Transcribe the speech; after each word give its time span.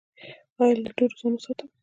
ایا 0.61 0.75
له 0.83 0.89
دوړو 0.97 1.15
ځان 1.19 1.33
وساتم؟ 1.35 1.69